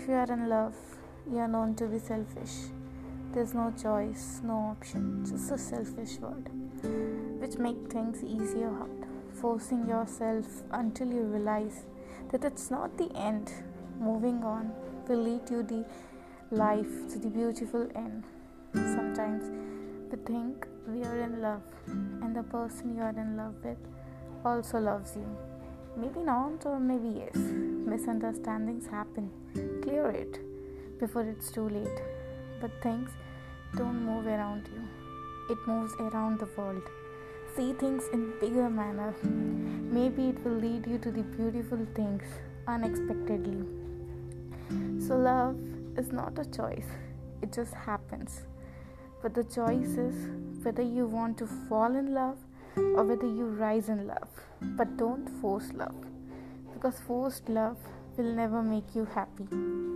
If 0.00 0.08
you 0.08 0.14
are 0.14 0.32
in 0.32 0.48
love, 0.48 0.74
you 1.30 1.36
are 1.40 1.46
known 1.46 1.74
to 1.74 1.86
be 1.86 1.98
selfish. 1.98 2.70
There's 3.34 3.52
no 3.52 3.70
choice, 3.82 4.40
no 4.42 4.54
option, 4.74 5.26
just 5.26 5.50
a 5.50 5.58
selfish 5.58 6.18
word, 6.20 6.48
which 7.38 7.58
make 7.58 7.92
things 7.92 8.24
easier 8.24 8.70
hard. 8.70 9.04
Forcing 9.34 9.86
yourself 9.86 10.46
until 10.70 11.12
you 11.12 11.20
realize 11.24 11.84
that 12.32 12.46
it's 12.46 12.70
not 12.70 12.96
the 12.96 13.14
end. 13.14 13.52
Moving 13.98 14.42
on 14.42 14.72
will 15.06 15.22
lead 15.22 15.50
you 15.50 15.62
to 15.62 15.68
the 15.74 15.84
life 16.50 17.12
to 17.12 17.18
the 17.18 17.28
beautiful 17.28 17.86
end. 17.94 18.24
Sometimes 18.72 19.50
we 20.10 20.16
think 20.24 20.66
we 20.88 21.04
are 21.04 21.20
in 21.20 21.42
love, 21.42 21.62
and 21.86 22.34
the 22.34 22.42
person 22.44 22.96
you 22.96 23.02
are 23.02 23.10
in 23.10 23.36
love 23.36 23.54
with 23.62 23.76
also 24.46 24.78
loves 24.78 25.14
you. 25.14 25.28
Maybe 25.94 26.20
not, 26.20 26.64
or 26.64 26.80
maybe 26.80 27.08
yes. 27.18 27.36
Misunderstandings 27.90 28.86
happen. 28.86 29.28
Clear 29.82 30.10
it 30.10 30.38
before 31.00 31.22
it's 31.22 31.50
too 31.50 31.68
late. 31.68 32.00
But 32.60 32.70
things 32.84 33.10
don't 33.74 34.04
move 34.06 34.28
around 34.28 34.68
you, 34.72 34.82
it 35.52 35.58
moves 35.66 35.94
around 35.94 36.38
the 36.38 36.48
world. 36.56 36.84
See 37.56 37.72
things 37.72 38.04
in 38.12 38.32
bigger 38.40 38.70
manner. 38.70 39.12
Maybe 39.24 40.28
it 40.28 40.38
will 40.44 40.60
lead 40.66 40.86
you 40.86 40.98
to 40.98 41.10
the 41.10 41.24
beautiful 41.38 41.84
things 41.96 42.22
unexpectedly. 42.68 43.64
So 45.04 45.16
love 45.16 45.56
is 45.98 46.12
not 46.12 46.38
a 46.38 46.44
choice. 46.44 46.90
It 47.42 47.52
just 47.52 47.74
happens. 47.74 48.42
But 49.20 49.34
the 49.34 49.42
choice 49.42 49.96
is 50.06 50.28
whether 50.62 50.82
you 50.82 51.06
want 51.06 51.38
to 51.38 51.48
fall 51.68 51.96
in 51.96 52.14
love 52.14 52.38
or 52.76 53.02
whether 53.02 53.26
you 53.26 53.46
rise 53.46 53.88
in 53.88 54.06
love. 54.06 54.28
But 54.60 54.96
don't 54.96 55.28
force 55.40 55.72
love 55.74 56.09
because 56.80 56.98
forced 57.00 57.46
love 57.50 57.76
will 58.16 58.32
never 58.34 58.62
make 58.62 58.94
you 58.94 59.04
happy. 59.04 59.89